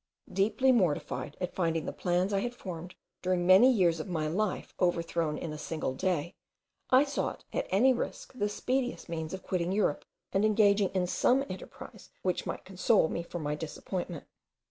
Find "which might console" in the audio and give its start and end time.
12.23-13.09